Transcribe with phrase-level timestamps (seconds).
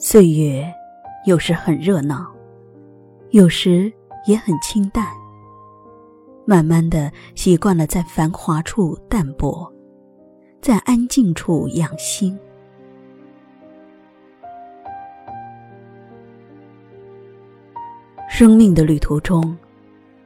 [0.00, 0.64] 岁月
[1.24, 2.24] 有时很热闹，
[3.30, 3.92] 有时
[4.26, 5.08] 也很清淡。
[6.44, 9.70] 慢慢的习惯了在繁华处淡泊，
[10.62, 12.38] 在安静处养心。
[18.30, 19.58] 生命的旅途中，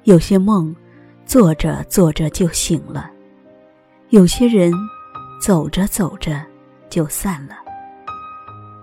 [0.03, 0.77] 有些梦，
[1.25, 3.11] 做着做着就醒了；
[4.11, 4.71] 有些人，
[5.41, 6.45] 走着走着
[6.91, 7.55] 就散了；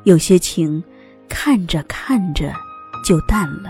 [0.10, 0.84] 有些情，
[1.28, 2.52] 看着看着
[3.06, 3.70] 就淡了。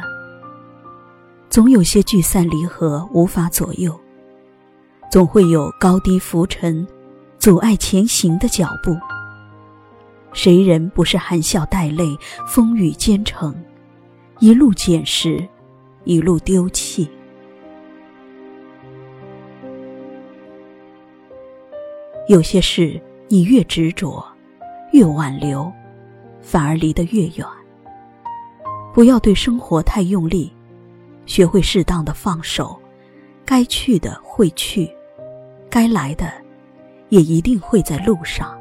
[1.49, 3.99] 总有些聚散离合无法左右，
[5.11, 6.87] 总会有高低浮沉，
[7.39, 8.97] 阻碍前行的脚步。
[10.31, 13.53] 谁人不是含笑带泪，风雨兼程？
[14.39, 15.45] 一路捡拾，
[16.05, 17.11] 一路丢弃。
[22.29, 24.25] 有些事，你越执着，
[24.93, 25.69] 越挽留，
[26.41, 27.45] 反而离得越远。
[28.93, 30.51] 不要对生活太用力，
[31.25, 32.79] 学会适当的放手。
[33.45, 34.89] 该去的会去，
[35.69, 36.31] 该来的，
[37.09, 38.55] 也一定会在路上。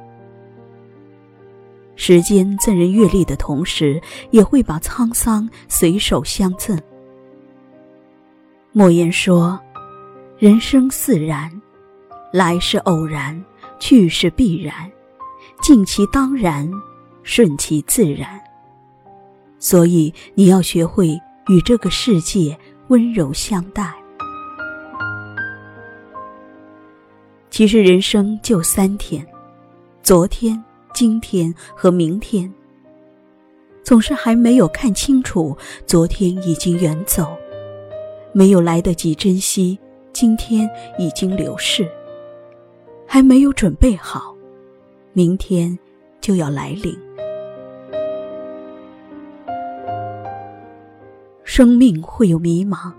[1.94, 6.80] 时间赠人阅历的同时，也会把沧桑随手相赠。
[8.72, 9.58] 莫言说
[10.38, 11.50] ：“人生似然，
[12.32, 13.44] 来是偶然，
[13.78, 14.90] 去是必然，
[15.60, 16.70] 尽其当然，
[17.22, 18.40] 顺其自然。”
[19.58, 21.08] 所以你要学会
[21.48, 23.92] 与这个世界温柔相待。
[27.50, 29.26] 其实人生就三天，
[30.02, 30.62] 昨天。
[30.94, 32.52] 今天和明天，
[33.84, 35.56] 总是还没有看清楚，
[35.86, 37.36] 昨天已经远走，
[38.32, 39.78] 没有来得及珍惜，
[40.12, 41.88] 今天已经流逝，
[43.06, 44.34] 还没有准备好，
[45.12, 45.78] 明天
[46.20, 46.96] 就要来临。
[51.44, 52.92] 生命会有迷茫，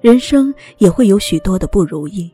[0.00, 2.30] 人生也会有许多的不如意。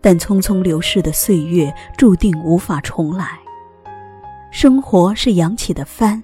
[0.00, 3.38] 但匆匆流逝的岁月注定无法重来。
[4.52, 6.22] 生活是扬起的帆，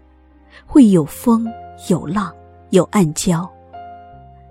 [0.64, 1.46] 会有风
[1.88, 2.32] 有浪
[2.70, 3.48] 有暗礁。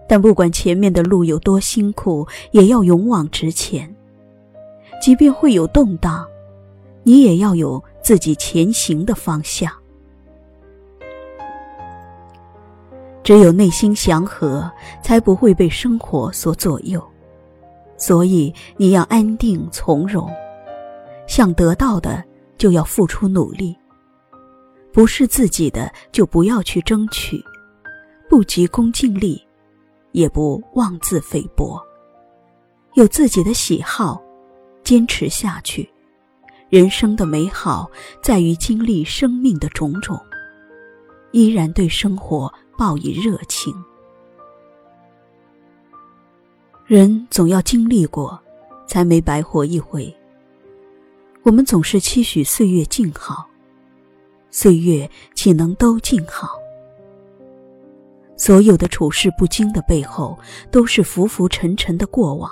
[0.08, 3.96] 但不管前面的路有多辛苦，也要勇往直前。
[5.02, 6.28] 即便会有动荡，
[7.10, 9.74] 你也要有自己前行的方向。
[13.24, 14.72] 只有内心祥和，
[15.02, 17.04] 才不会被生活所左右。
[17.98, 20.32] 所以你要安定从容，
[21.26, 22.24] 想得到的
[22.60, 23.76] 就要付出努力，
[24.94, 27.44] 不是自己的就不要去争取，
[28.30, 29.44] 不急功近利，
[30.12, 31.82] 也不妄自菲薄。
[32.94, 34.22] 有自己的喜好，
[34.84, 35.90] 坚持下去。
[36.70, 37.90] 人生的美好
[38.22, 40.16] 在于经历生命的种种，
[41.32, 43.74] 依然对生活报以热情。
[46.86, 48.40] 人总要经历过，
[48.86, 50.16] 才没白活一回。
[51.42, 53.50] 我们总是期许岁月静好，
[54.52, 56.50] 岁月岂能都静好？
[58.38, 60.38] 所有的处事不惊的背后，
[60.70, 62.48] 都是浮浮沉沉的过往；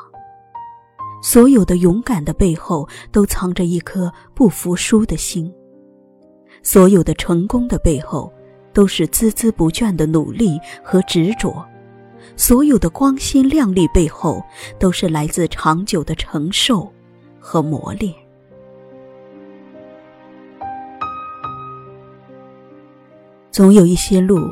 [1.22, 5.52] 所有的勇敢的背后，都藏着一颗不服输的心；
[6.64, 8.32] 所有的成功的背后，
[8.72, 11.66] 都是孜孜不倦的努力和执着。
[12.36, 14.44] 所有的光鲜亮丽背后，
[14.80, 16.92] 都是来自长久的承受
[17.40, 18.14] 和磨练。
[23.52, 24.48] 总有一些路，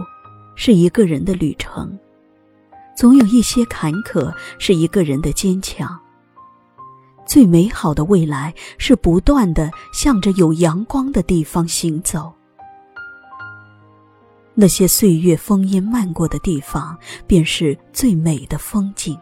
[0.55, 1.87] 是一个人的旅程；
[2.97, 5.99] 总有一些坎坷，是一个人的坚强。
[7.25, 12.31] 最美好的未来，是不断的向着有阳光的地方行走。
[14.53, 19.19] 那些岁月风烟漫过的地方，便是最美的风景。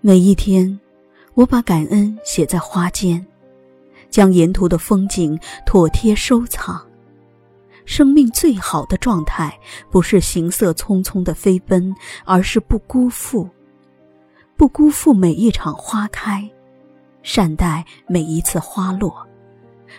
[0.00, 0.78] 每一天，
[1.34, 3.26] 我把感恩写在花间，
[4.10, 6.89] 将沿途的风景妥帖收藏。
[7.90, 9.58] 生命最好的状态，
[9.90, 11.92] 不是行色匆匆的飞奔，
[12.24, 13.50] 而是不辜负，
[14.56, 16.48] 不辜负每一场花开，
[17.24, 19.26] 善待每一次花落。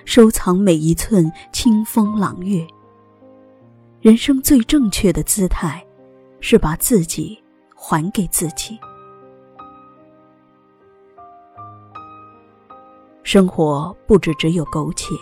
[0.05, 2.65] 收藏每一寸清风朗月。
[3.99, 5.85] 人生最正确的姿态，
[6.39, 7.37] 是把自己
[7.75, 8.79] 还给自己。
[13.21, 15.13] 生活不止只有苟且，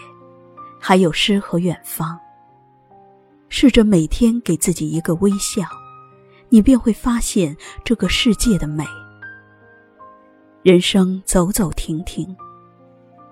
[0.79, 2.15] 还有诗和远方。
[3.61, 5.63] 试着每天给自己一个微笑，
[6.47, 7.53] 你便会发现
[7.83, 8.85] 这个世界的美。
[10.63, 12.33] 人生走走停停。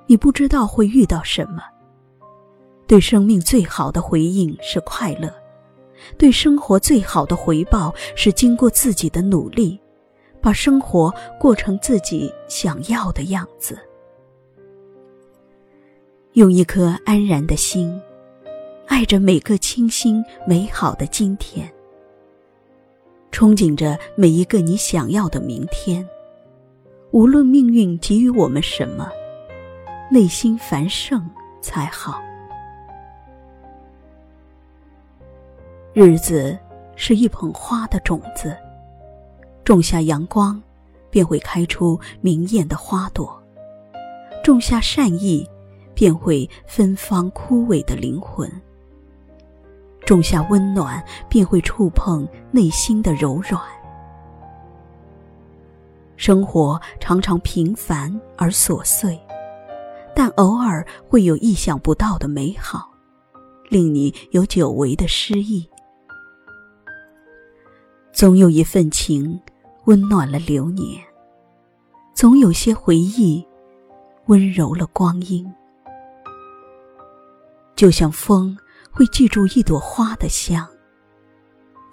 [0.06, 1.64] 你不知道会遇到什么。
[2.88, 5.34] 对生命最好的回应是快乐，
[6.18, 9.80] 对生活最好的回报是经过自己的努力，
[10.42, 11.10] 把生活
[11.40, 13.80] 过成自己想要的样子。
[16.34, 17.98] 用一颗安然的心，
[18.88, 21.72] 爱着每个清新美好的今天，
[23.32, 26.08] 憧憬着每一个你想要的明天。
[27.12, 29.12] 无论命运给予我们什么，
[30.10, 31.30] 内心繁盛
[31.62, 32.20] 才好。
[35.94, 36.58] 日子
[36.96, 38.56] 是一捧花的种子，
[39.64, 40.62] 种下阳光，
[41.10, 43.28] 便会开出明艳的花朵；
[44.44, 45.48] 种下善意，
[45.94, 48.50] 便会芬芳枯萎的灵魂；
[50.08, 53.62] 种下温暖，便会触碰内心的柔软。
[56.16, 59.20] 生活常常平凡而琐碎，
[60.16, 62.90] 但偶尔会有意想不到的美好，
[63.70, 65.70] 令你有久违的诗意。
[68.14, 69.38] 总有一份情，
[69.88, 71.02] 温暖了流年；
[72.16, 73.46] 总有些回忆，
[74.28, 75.46] 温柔了光阴。
[77.76, 78.58] 就像风
[78.98, 80.68] 会记住一朵花的香，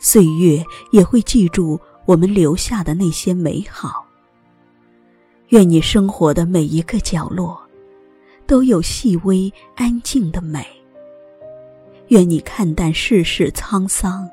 [0.00, 4.06] 岁月也会记住我们留下的那些美好。
[5.48, 7.60] 愿你生活的每一个角落，
[8.46, 10.66] 都有细微安静的美。
[12.08, 14.26] 愿你看淡世事沧桑。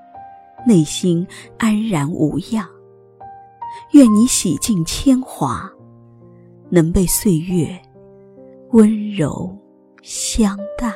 [0.66, 1.28] 内心
[1.58, 2.70] 安然无恙。
[3.94, 5.70] 愿你洗尽铅华，
[6.70, 7.68] 能被岁月
[8.70, 9.54] 温柔
[10.04, 10.94] 相待。